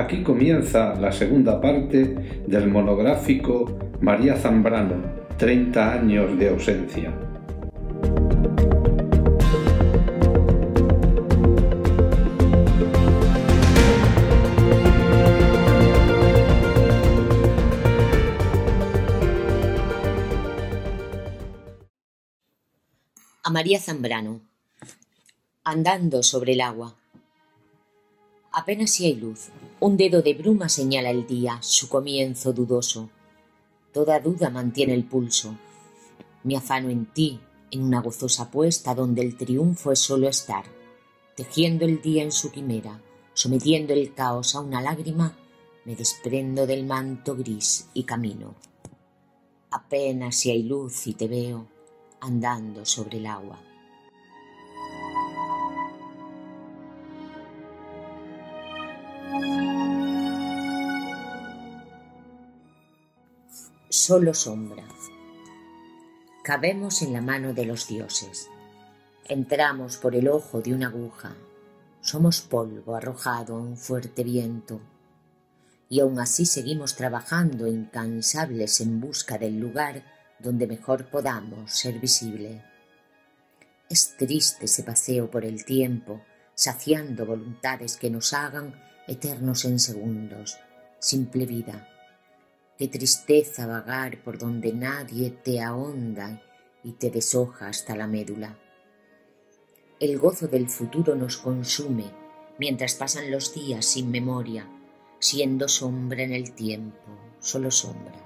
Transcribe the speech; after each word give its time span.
Aquí 0.00 0.22
comienza 0.22 0.94
la 0.94 1.12
segunda 1.12 1.60
parte 1.60 2.42
del 2.46 2.68
monográfico 2.68 3.90
María 4.00 4.34
Zambrano, 4.34 4.94
30 5.36 5.92
años 5.92 6.38
de 6.38 6.48
ausencia. 6.48 7.12
A 23.42 23.50
María 23.50 23.78
Zambrano, 23.78 24.40
andando 25.62 26.22
sobre 26.22 26.54
el 26.54 26.62
agua. 26.62 26.94
Apenas 28.52 28.90
si 28.90 29.06
hay 29.06 29.14
luz. 29.14 29.48
Un 29.78 29.96
dedo 29.96 30.22
de 30.22 30.34
bruma 30.34 30.68
señala 30.68 31.10
el 31.10 31.26
día, 31.26 31.58
su 31.62 31.88
comienzo 31.88 32.52
dudoso. 32.52 33.08
Toda 33.92 34.18
duda 34.18 34.50
mantiene 34.50 34.94
el 34.94 35.04
pulso. 35.04 35.56
Me 36.42 36.56
afano 36.56 36.90
en 36.90 37.06
ti, 37.06 37.38
en 37.70 37.82
una 37.84 38.00
gozosa 38.00 38.50
puesta 38.50 38.94
donde 38.94 39.22
el 39.22 39.36
triunfo 39.36 39.92
es 39.92 40.00
solo 40.00 40.28
estar, 40.28 40.64
tejiendo 41.36 41.84
el 41.84 42.02
día 42.02 42.24
en 42.24 42.32
su 42.32 42.50
quimera, 42.50 43.00
sometiendo 43.34 43.92
el 43.92 44.14
caos 44.14 44.56
a 44.56 44.60
una 44.60 44.82
lágrima, 44.82 45.36
me 45.84 45.94
desprendo 45.94 46.66
del 46.66 46.84
manto 46.84 47.36
gris 47.36 47.88
y 47.94 48.02
camino. 48.02 48.56
Apenas 49.70 50.34
si 50.36 50.50
hay 50.50 50.64
luz 50.64 51.06
y 51.06 51.14
te 51.14 51.28
veo 51.28 51.68
andando 52.20 52.84
sobre 52.84 53.18
el 53.18 53.26
agua. 53.26 53.69
Solo 64.00 64.32
sombra. 64.32 64.82
Cabemos 66.42 67.02
en 67.02 67.12
la 67.12 67.20
mano 67.20 67.52
de 67.52 67.66
los 67.66 67.86
dioses. 67.86 68.48
Entramos 69.28 69.98
por 69.98 70.16
el 70.16 70.28
ojo 70.28 70.62
de 70.62 70.72
una 70.72 70.86
aguja. 70.86 71.36
Somos 72.00 72.40
polvo 72.40 72.96
arrojado 72.96 73.56
a 73.56 73.58
un 73.58 73.76
fuerte 73.76 74.24
viento. 74.24 74.80
Y 75.90 76.00
aún 76.00 76.18
así 76.18 76.46
seguimos 76.46 76.96
trabajando 76.96 77.66
incansables 77.66 78.80
en 78.80 79.00
busca 79.00 79.36
del 79.36 79.60
lugar 79.60 80.02
donde 80.38 80.66
mejor 80.66 81.10
podamos 81.10 81.70
ser 81.70 81.98
visible. 81.98 82.64
Es 83.90 84.16
triste 84.16 84.64
ese 84.64 84.82
paseo 84.82 85.30
por 85.30 85.44
el 85.44 85.66
tiempo, 85.66 86.22
saciando 86.54 87.26
voluntades 87.26 87.98
que 87.98 88.08
nos 88.08 88.32
hagan 88.32 88.80
eternos 89.06 89.66
en 89.66 89.78
segundos, 89.78 90.56
simple 91.00 91.44
vida 91.44 91.86
Qué 92.80 92.88
tristeza 92.88 93.66
vagar 93.66 94.22
por 94.24 94.38
donde 94.38 94.72
nadie 94.72 95.28
te 95.28 95.60
ahonda 95.60 96.40
y 96.82 96.92
te 96.92 97.10
deshoja 97.10 97.68
hasta 97.68 97.94
la 97.94 98.06
médula. 98.06 98.58
El 99.98 100.18
gozo 100.18 100.48
del 100.48 100.66
futuro 100.66 101.14
nos 101.14 101.36
consume 101.36 102.10
mientras 102.58 102.94
pasan 102.94 103.30
los 103.30 103.52
días 103.52 103.84
sin 103.84 104.10
memoria, 104.10 104.66
siendo 105.18 105.68
sombra 105.68 106.22
en 106.22 106.32
el 106.32 106.52
tiempo, 106.52 107.18
solo 107.38 107.70
sombra. 107.70 108.18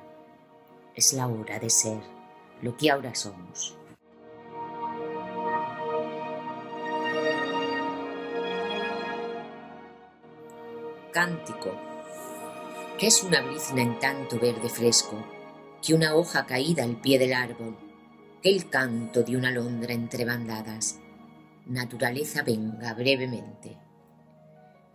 Es 0.94 1.14
la 1.14 1.26
hora 1.26 1.58
de 1.58 1.68
ser 1.68 1.98
lo 2.62 2.76
que 2.76 2.92
ahora 2.92 3.12
somos. 3.12 3.76
Cántico 11.10 11.93
¿Qué 12.98 13.08
es 13.08 13.24
una 13.24 13.40
brizna 13.40 13.82
en 13.82 13.98
tanto 13.98 14.38
verde 14.38 14.68
fresco? 14.68 15.16
Que 15.84 15.94
una 15.94 16.14
hoja 16.14 16.46
caída 16.46 16.84
al 16.84 17.00
pie 17.00 17.18
del 17.18 17.32
árbol, 17.32 17.76
que 18.40 18.50
el 18.50 18.70
canto 18.70 19.24
de 19.24 19.36
una 19.36 19.48
alondra 19.48 19.92
entre 19.92 20.24
bandadas. 20.24 21.00
Naturaleza 21.66 22.44
venga 22.44 22.94
brevemente. 22.94 23.76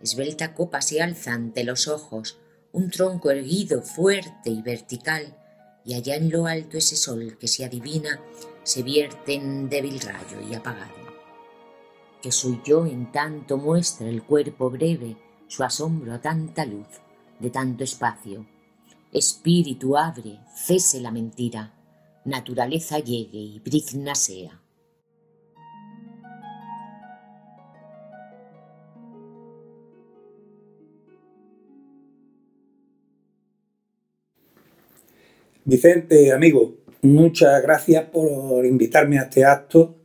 Esbelta 0.01 0.53
copa 0.53 0.81
se 0.81 1.01
alza 1.01 1.33
ante 1.33 1.65
los 1.65 1.89
ojos, 1.89 2.39
un 2.71 2.89
tronco 2.89 3.31
erguido, 3.31 3.81
fuerte 3.81 4.49
y 4.49 4.61
vertical, 4.61 5.35
y 5.83 5.95
allá 5.95 6.15
en 6.15 6.29
lo 6.29 6.47
alto 6.47 6.77
ese 6.77 6.95
sol 6.95 7.37
que 7.37 7.49
se 7.49 7.65
adivina 7.65 8.21
se 8.63 8.81
vierte 8.81 9.33
en 9.33 9.67
débil 9.67 9.99
rayo 9.99 10.39
y 10.49 10.55
apagado. 10.55 10.95
Que 12.21 12.31
soy 12.31 12.61
yo 12.63 12.85
en 12.85 13.11
tanto 13.11 13.57
muestra 13.57 14.07
el 14.07 14.23
cuerpo 14.23 14.69
breve 14.69 15.17
su 15.49 15.65
asombro 15.65 16.13
a 16.13 16.21
tanta 16.21 16.65
luz 16.65 16.87
de 17.39 17.49
tanto 17.49 17.83
espacio. 17.83 18.45
Espíritu 19.11 19.97
abre, 19.97 20.39
cese 20.53 21.01
la 21.01 21.11
mentira, 21.11 21.73
naturaleza 22.25 22.99
llegue 22.99 23.39
y 23.39 23.59
brizna 23.59 24.13
sea. 24.15 24.61
Vicente, 35.65 36.31
amigo, 36.31 36.77
muchas 37.01 37.61
gracias 37.61 38.05
por 38.05 38.65
invitarme 38.65 39.19
a 39.19 39.23
este 39.23 39.45
acto. 39.45 39.95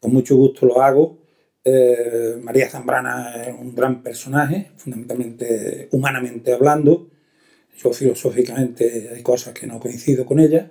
Con 0.00 0.12
mucho 0.12 0.36
gusto 0.36 0.66
lo 0.66 0.80
hago 0.82 1.23
eh, 1.64 2.36
María 2.42 2.68
Zambrana 2.68 3.42
es 3.42 3.54
un 3.58 3.74
gran 3.74 4.02
personaje, 4.02 4.70
fundamentalmente 4.76 5.88
humanamente 5.92 6.52
hablando. 6.52 7.08
Yo 7.76 7.92
filosóficamente 7.92 9.10
hay 9.14 9.22
cosas 9.22 9.54
que 9.54 9.66
no 9.66 9.80
coincido 9.80 10.26
con 10.26 10.40
ella. 10.40 10.70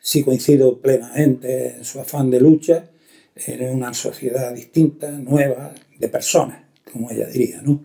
Sí 0.00 0.22
coincido 0.22 0.80
plenamente 0.80 1.76
en 1.76 1.84
su 1.84 2.00
afán 2.00 2.30
de 2.30 2.40
lucha 2.40 2.90
en 3.34 3.74
una 3.74 3.94
sociedad 3.94 4.54
distinta, 4.54 5.10
nueva, 5.10 5.72
de 5.98 6.08
personas, 6.08 6.62
como 6.92 7.10
ella 7.10 7.26
diría. 7.28 7.62
¿no? 7.62 7.82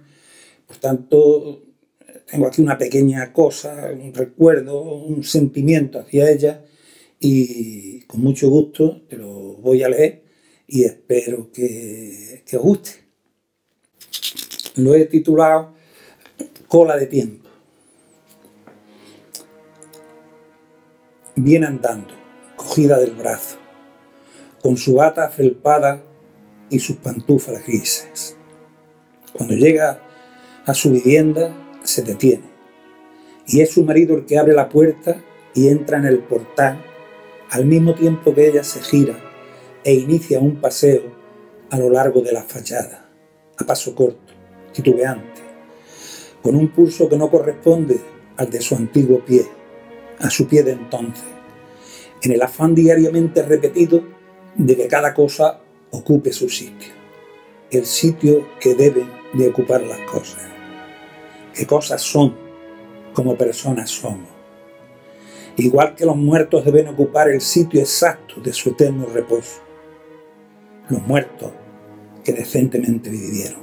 Por 0.68 0.78
tanto, 0.78 1.64
tengo 2.30 2.48
aquí 2.48 2.62
una 2.62 2.78
pequeña 2.78 3.32
cosa, 3.32 3.90
un 3.94 4.14
recuerdo, 4.14 4.82
un 4.82 5.24
sentimiento 5.24 6.00
hacia 6.00 6.30
ella 6.30 6.66
y 7.20 8.02
con 8.02 8.22
mucho 8.22 8.50
gusto 8.50 9.04
te 9.08 9.16
lo 9.16 9.56
voy 9.56 9.84
a 9.84 9.90
leer 9.90 10.27
y 10.68 10.84
espero 10.84 11.50
que, 11.52 12.44
os 12.54 12.62
guste. 12.62 12.92
Lo 14.76 14.94
he 14.94 15.06
titulado 15.06 15.74
Cola 16.68 16.98
de 16.98 17.08
tiempo. 17.08 17.48
Viene 21.36 21.68
andando, 21.68 22.14
cogida 22.56 23.00
del 23.00 23.12
brazo, 23.12 23.58
con 24.62 24.76
su 24.76 24.96
bata 24.96 25.30
felpada 25.30 26.04
y 26.70 26.80
sus 26.80 26.98
pantuflas 26.98 27.66
grises. 27.66 28.36
Cuando 29.34 29.56
llega 29.56 30.02
a 30.66 30.74
su 30.74 30.92
vivienda, 30.92 31.56
se 31.84 32.02
detiene. 32.02 32.50
Y 33.46 33.62
es 33.62 33.72
su 33.72 33.84
marido 33.84 34.18
el 34.18 34.26
que 34.26 34.38
abre 34.38 34.54
la 34.54 34.68
puerta 34.68 35.24
y 35.54 35.70
entra 35.70 36.00
en 36.00 36.06
el 36.06 36.20
portal 36.20 36.84
al 37.50 37.66
mismo 37.66 37.96
tiempo 37.96 38.34
que 38.36 38.50
ella 38.50 38.64
se 38.64 38.82
gira 38.82 39.27
e 39.88 39.94
inicia 39.94 40.42
un 40.42 40.60
paseo 40.60 41.16
a 41.70 41.80
lo 41.80 41.90
largo 41.90 42.20
de 42.20 42.34
la 42.34 42.44
fachada, 42.44 43.10
a 43.58 43.66
paso 43.66 43.96
corto, 43.96 44.34
titubeante, 44.74 45.42
con 46.42 46.58
un 46.58 46.68
pulso 46.74 47.08
que 47.08 47.16
no 47.16 47.32
corresponde 47.32 47.98
al 48.36 48.50
de 48.50 48.60
su 48.60 48.76
antiguo 48.76 49.24
pie, 49.24 49.46
a 50.20 50.30
su 50.30 50.46
pie 50.46 50.64
de 50.64 50.74
entonces, 50.74 51.24
en 52.22 52.34
el 52.34 52.42
afán 52.42 52.76
diariamente 52.76 53.42
repetido 53.44 54.04
de 54.58 54.76
que 54.76 54.90
cada 54.90 55.14
cosa 55.14 55.62
ocupe 55.92 56.34
su 56.34 56.50
sitio, 56.50 56.92
el 57.72 57.86
sitio 57.86 58.46
que 58.60 58.76
deben 58.76 59.10
de 59.36 59.48
ocupar 59.48 59.84
las 59.84 60.02
cosas. 60.02 60.44
¿Qué 61.54 61.66
cosas 61.66 62.02
son 62.02 62.36
como 63.14 63.38
personas 63.38 63.90
somos? 63.90 64.28
Igual 65.56 65.96
que 65.96 66.06
los 66.06 66.18
muertos 66.18 66.66
deben 66.66 66.90
ocupar 66.90 67.30
el 67.30 67.40
sitio 67.40 67.80
exacto 67.80 68.42
de 68.42 68.52
su 68.52 68.72
eterno 68.72 69.06
reposo 69.06 69.66
los 70.90 71.02
muertos 71.06 71.52
que 72.24 72.34
decentemente 72.34 73.10
vivieron, 73.10 73.62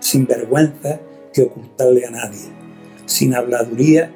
sin 0.00 0.26
vergüenza 0.26 1.00
que 1.32 1.42
ocultarle 1.42 2.06
a 2.06 2.10
nadie, 2.10 2.50
sin 3.06 3.34
habladuría 3.34 4.12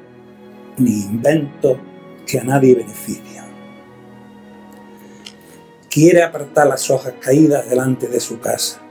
ni 0.77 1.01
invento 1.01 1.79
que 2.25 2.39
a 2.39 2.43
nadie 2.43 2.75
beneficia. 2.75 3.45
Quiere 5.89 6.21
apartar 6.21 6.67
las 6.67 6.89
hojas 6.91 7.13
caídas 7.19 7.69
delante 7.69 8.07
de 8.07 8.19
su 8.19 8.39
casa, 8.39 8.81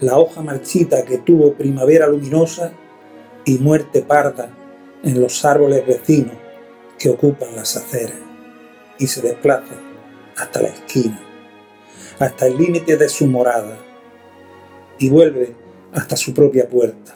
la 0.00 0.18
hoja 0.18 0.42
marchita 0.42 1.04
que 1.04 1.18
tuvo 1.18 1.54
primavera 1.54 2.06
luminosa 2.06 2.72
y 3.44 3.58
muerte 3.58 4.02
parda 4.02 4.50
en 5.02 5.20
los 5.20 5.44
árboles 5.44 5.86
vecinos 5.86 6.36
que 6.98 7.10
ocupan 7.10 7.56
las 7.56 7.76
aceras 7.76 8.18
y 8.98 9.06
se 9.06 9.22
desplaza 9.22 9.74
hasta 10.36 10.62
la 10.62 10.68
esquina 10.68 11.29
hasta 12.20 12.46
el 12.46 12.58
límite 12.58 12.98
de 12.98 13.08
su 13.08 13.26
morada 13.26 13.78
y 14.98 15.08
vuelve 15.08 15.56
hasta 15.92 16.16
su 16.16 16.34
propia 16.34 16.68
puerta 16.68 17.14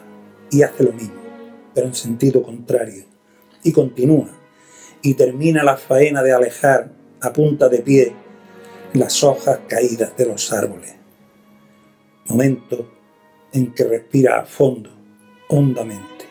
y 0.49 0.63
hace 0.63 0.83
lo 0.83 0.91
mismo, 0.93 1.21
pero 1.75 1.87
en 1.87 1.93
sentido 1.93 2.41
contrario, 2.41 3.05
y 3.63 3.71
continúa, 3.71 4.29
y 5.03 5.13
termina 5.13 5.63
la 5.63 5.77
faena 5.77 6.23
de 6.23 6.33
alejar 6.33 6.89
a 7.21 7.31
punta 7.31 7.69
de 7.69 7.79
pie 7.79 8.13
las 8.93 9.23
hojas 9.23 9.59
caídas 9.67 10.17
de 10.17 10.25
los 10.25 10.51
árboles. 10.51 10.95
Momento 12.25 12.91
en 13.53 13.73
que 13.73 13.83
respira 13.83 14.39
a 14.39 14.45
fondo, 14.45 14.89
hondamente, 15.49 16.25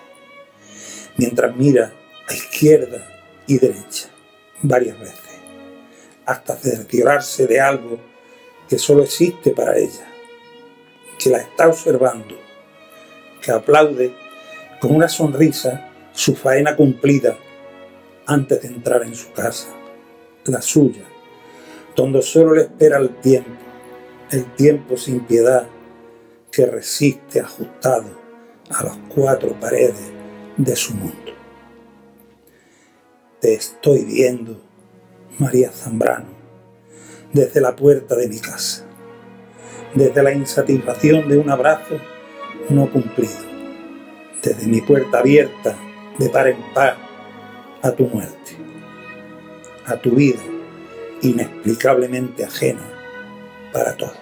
mientras 1.17 1.57
mira 1.57 1.93
a 2.29 2.35
izquierda 2.35 3.07
y 3.47 3.57
derecha 3.59 4.09
varias 4.63 4.99
veces, 4.99 5.39
hasta 6.27 6.57
cerciorarse 6.57 7.47
de 7.47 7.61
algo 7.61 8.14
que 8.69 8.79
solo 8.79 9.03
existe 9.03 9.51
para 9.51 9.77
ella, 9.77 10.07
que 11.19 11.31
la 11.31 11.39
está 11.39 11.69
observando, 11.69 12.37
que 13.43 13.51
aplaude 13.51 14.15
con 14.81 14.95
una 14.95 15.09
sonrisa 15.09 15.91
su 16.13 16.35
faena 16.35 16.77
cumplida 16.77 17.37
antes 18.27 18.63
de 18.63 18.69
entrar 18.69 19.03
en 19.03 19.15
su 19.15 19.33
casa, 19.33 19.69
la 20.45 20.63
suya, 20.63 21.05
donde 21.95 22.23
solo 22.23 22.55
le 22.55 22.63
espera 22.63 22.99
el 22.99 23.17
tiempo, 23.17 23.51
el 24.31 24.45
tiempo 24.55 24.97
sin 24.97 25.21
piedad 25.21 25.67
que 26.51 26.67
resiste 26.67 27.41
ajustado 27.41 28.17
a 28.71 28.85
las 28.85 28.97
cuatro 29.15 29.59
paredes 29.61 30.13
de 30.57 30.77
su 30.77 30.95
mundo. 30.95 31.33
Te 33.41 33.55
estoy 33.55 34.05
viendo, 34.05 34.61
María 35.39 35.71
Zambrano, 35.71 36.34
desde 37.35 37.61
la 37.61 37.75
puerta 37.75 38.15
de 38.15 38.29
mi 38.29 38.39
casa, 38.39 38.87
desde 39.93 40.23
la 40.23 40.33
insatisfacción 40.33 41.29
de 41.29 41.37
un 41.37 41.51
abrazo 41.51 41.99
no 42.71 42.91
cumplido, 42.91 43.35
desde 44.41 44.67
mi 44.69 44.81
puerta 44.81 45.19
abierta 45.19 45.77
de 46.17 46.31
par 46.31 46.47
en 46.47 46.63
par 46.73 46.97
a 47.83 47.91
tu 47.91 48.05
muerte, 48.07 48.57
a 49.85 49.97
tu 49.97 50.13
vida 50.13 50.41
inexplicablemente 51.23 52.45
ajena 52.45 52.89
para 53.73 53.97
todos. 53.97 54.17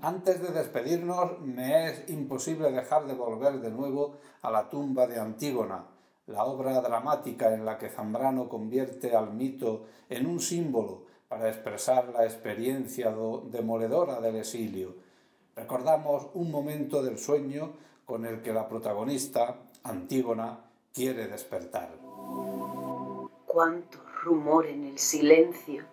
Antes 0.00 0.40
de 0.40 0.50
despedirnos, 0.52 1.40
me 1.40 1.90
es 1.90 2.08
imposible 2.08 2.70
dejar 2.70 3.06
de 3.06 3.14
volver 3.14 3.60
de 3.60 3.70
nuevo 3.70 4.16
a 4.42 4.50
la 4.50 4.70
tumba 4.70 5.06
de 5.06 5.18
Antígona, 5.18 5.84
la 6.30 6.44
obra 6.44 6.80
dramática 6.80 7.52
en 7.52 7.64
la 7.64 7.76
que 7.76 7.88
Zambrano 7.88 8.48
convierte 8.48 9.16
al 9.16 9.32
mito 9.32 9.86
en 10.08 10.26
un 10.26 10.40
símbolo 10.40 11.02
para 11.28 11.48
expresar 11.48 12.08
la 12.08 12.24
experiencia 12.24 13.14
demoledora 13.44 14.20
del 14.20 14.36
exilio. 14.36 14.94
Recordamos 15.56 16.28
un 16.34 16.50
momento 16.50 17.02
del 17.02 17.18
sueño 17.18 17.72
con 18.04 18.24
el 18.26 18.42
que 18.42 18.52
la 18.52 18.68
protagonista, 18.68 19.56
Antígona, 19.82 20.60
quiere 20.92 21.26
despertar. 21.26 21.90
Cuánto 23.46 23.98
rumor 24.22 24.66
en 24.66 24.84
el 24.84 24.98
silencio. 24.98 25.84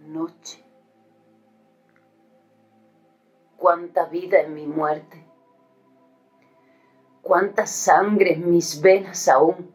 Noche. 0.00 0.64
Cuánta 3.56 4.06
vida 4.06 4.40
en 4.40 4.54
mi 4.54 4.66
muerte 4.66 5.25
cuánta 7.26 7.66
sangre 7.66 8.34
en 8.34 8.48
mis 8.50 8.80
venas 8.80 9.26
aún, 9.28 9.74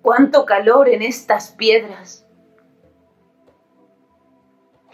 cuánto 0.00 0.46
calor 0.46 0.88
en 0.88 1.02
estas 1.02 1.50
piedras. 1.50 2.24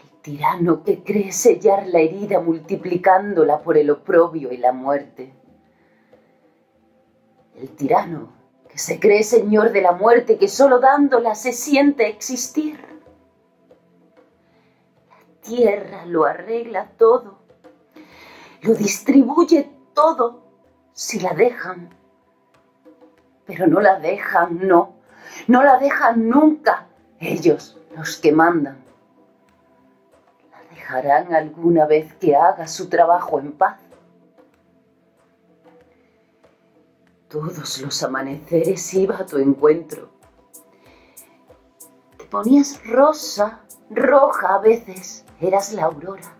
El 0.03 0.21
tirano 0.21 0.83
que 0.83 1.03
cree 1.03 1.31
sellar 1.31 1.87
la 1.87 1.99
herida 1.99 2.39
multiplicándola 2.39 3.61
por 3.61 3.77
el 3.77 3.91
oprobio 3.91 4.51
y 4.51 4.57
la 4.57 4.73
muerte. 4.73 5.31
El 7.55 7.69
tirano 7.75 8.33
que 8.67 8.79
se 8.79 8.99
cree 8.99 9.23
señor 9.23 9.71
de 9.71 9.81
la 9.81 9.91
muerte 9.91 10.39
que 10.39 10.47
solo 10.47 10.79
dándola 10.79 11.35
se 11.35 11.53
siente 11.53 12.07
existir. 12.07 12.83
La 15.07 15.41
tierra 15.41 16.05
lo 16.07 16.25
arregla 16.25 16.91
todo, 16.97 17.39
lo 18.61 18.73
distribuye 18.73 19.69
todo 19.93 20.48
si 20.99 21.17
la 21.21 21.33
dejan. 21.33 21.89
Pero 23.45 23.67
no 23.67 23.79
la 23.79 23.99
dejan, 23.99 24.67
no, 24.67 24.95
no 25.47 25.63
la 25.63 25.79
dejan 25.79 26.27
nunca 26.27 26.87
ellos, 27.21 27.79
los 27.95 28.17
que 28.17 28.33
mandan. 28.33 28.83
La 30.51 30.75
dejarán 30.75 31.33
alguna 31.33 31.85
vez 31.85 32.13
que 32.15 32.35
haga 32.35 32.67
su 32.67 32.89
trabajo 32.89 33.39
en 33.39 33.53
paz. 33.53 33.79
Todos 37.29 37.79
los 37.79 38.03
amaneceres 38.03 38.93
iba 38.93 39.19
a 39.19 39.25
tu 39.25 39.37
encuentro. 39.37 40.09
Te 42.17 42.25
ponías 42.25 42.85
rosa, 42.85 43.61
roja 43.89 44.55
a 44.55 44.59
veces, 44.59 45.25
eras 45.39 45.71
la 45.71 45.85
aurora. 45.85 46.38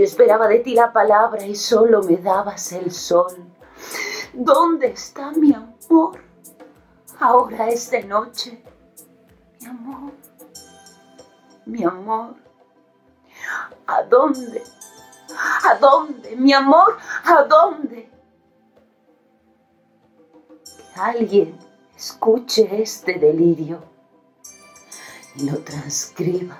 Yo 0.00 0.04
esperaba 0.04 0.48
de 0.48 0.60
ti 0.60 0.72
la 0.72 0.94
palabra 0.94 1.44
y 1.44 1.54
solo 1.54 2.02
me 2.02 2.16
dabas 2.16 2.72
el 2.72 2.90
sol. 2.90 3.36
¿Dónde 4.32 4.86
está 4.86 5.30
mi 5.32 5.52
amor? 5.52 6.22
Ahora 7.18 7.68
es 7.68 7.90
de 7.90 8.04
noche. 8.04 8.64
Mi 9.60 9.66
amor. 9.66 10.12
Mi 11.66 11.84
amor. 11.84 12.34
¿A 13.86 14.02
dónde? 14.04 14.62
¿A 15.68 15.74
dónde? 15.74 16.34
Mi 16.34 16.54
amor, 16.54 16.96
¿a 17.24 17.42
dónde? 17.42 18.10
Que 20.64 20.98
alguien 20.98 21.58
escuche 21.94 22.80
este 22.80 23.18
delirio 23.18 23.84
y 25.36 25.50
lo 25.50 25.58
transcriba 25.58 26.56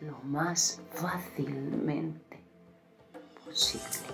lo 0.00 0.16
más 0.22 0.80
fácilmente 0.92 2.25
posible. 3.56 4.06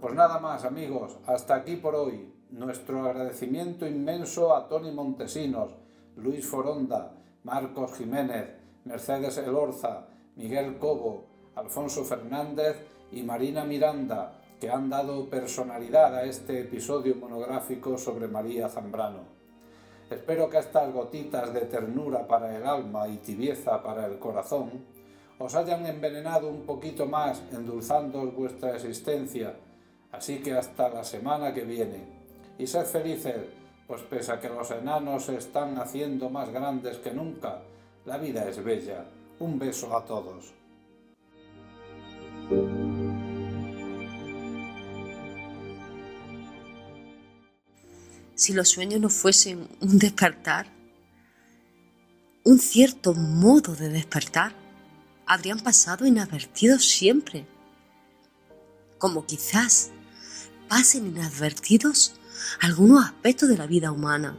Pues 0.00 0.14
nada 0.14 0.38
más 0.38 0.64
amigos, 0.64 1.18
hasta 1.26 1.56
aquí 1.56 1.76
por 1.76 1.96
hoy. 1.96 2.32
Nuestro 2.50 3.04
agradecimiento 3.04 3.88
inmenso 3.88 4.54
a 4.54 4.68
Tony 4.68 4.92
Montesinos, 4.92 5.72
Luis 6.14 6.46
Foronda, 6.46 7.12
Marcos 7.42 7.94
Jiménez, 7.94 8.54
Mercedes 8.84 9.36
Elorza, 9.38 10.06
Miguel 10.36 10.78
Cobo, 10.78 11.26
Alfonso 11.56 12.04
Fernández 12.04 12.76
y 13.10 13.22
Marina 13.24 13.64
Miranda, 13.64 14.42
que 14.60 14.70
han 14.70 14.88
dado 14.88 15.28
personalidad 15.28 16.14
a 16.14 16.24
este 16.24 16.60
episodio 16.60 17.16
monográfico 17.16 17.98
sobre 17.98 18.28
María 18.28 18.68
Zambrano. 18.68 19.24
Espero 20.10 20.48
que 20.48 20.58
estas 20.58 20.92
gotitas 20.92 21.52
de 21.52 21.62
ternura 21.62 22.26
para 22.26 22.56
el 22.56 22.66
alma 22.66 23.08
y 23.08 23.16
tibieza 23.18 23.82
para 23.82 24.06
el 24.06 24.18
corazón 24.18 24.84
os 25.38 25.54
hayan 25.54 25.84
envenenado 25.86 26.48
un 26.48 26.62
poquito 26.62 27.06
más, 27.06 27.42
endulzando 27.52 28.24
vuestra 28.30 28.74
existencia 28.74 29.54
Así 30.16 30.38
que 30.38 30.54
hasta 30.54 30.88
la 30.88 31.04
semana 31.04 31.52
que 31.52 31.62
viene. 31.62 32.04
Y 32.58 32.66
sed 32.66 32.86
felices, 32.86 33.36
pues 33.86 34.02
pese 34.02 34.32
a 34.32 34.40
que 34.40 34.48
los 34.48 34.70
enanos 34.70 35.24
se 35.24 35.36
están 35.36 35.78
haciendo 35.78 36.30
más 36.30 36.50
grandes 36.50 36.96
que 36.98 37.12
nunca, 37.12 37.60
la 38.06 38.16
vida 38.16 38.48
es 38.48 38.62
bella. 38.64 39.04
Un 39.40 39.58
beso 39.58 39.94
a 39.94 40.04
todos. 40.04 40.54
Si 48.36 48.52
los 48.52 48.68
sueños 48.68 49.00
no 49.00 49.08
fuesen 49.08 49.66
un 49.80 49.98
despertar, 49.98 50.70
un 52.44 52.60
cierto 52.60 53.14
modo 53.14 53.74
de 53.74 53.88
despertar, 53.88 54.54
habrían 55.26 55.58
pasado 55.58 56.06
inadvertidos 56.06 56.84
siempre, 56.84 57.46
como 58.98 59.26
quizás 59.26 59.90
pasen 60.68 61.08
inadvertidos 61.08 62.14
algunos 62.60 63.04
aspectos 63.04 63.48
de 63.48 63.56
la 63.56 63.66
vida 63.66 63.90
humana 63.90 64.38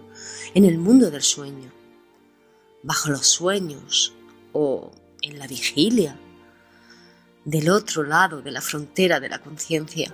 en 0.53 0.63
el 0.63 0.77
mundo 0.77 1.11
del 1.11 1.23
sueño, 1.23 1.73
bajo 2.83 3.09
los 3.09 3.27
sueños 3.27 4.13
o 4.53 4.91
en 5.21 5.39
la 5.39 5.47
vigilia, 5.47 6.17
del 7.45 7.69
otro 7.69 8.03
lado 8.03 8.41
de 8.41 8.51
la 8.51 8.61
frontera 8.61 9.19
de 9.19 9.29
la 9.29 9.39
conciencia. 9.39 10.13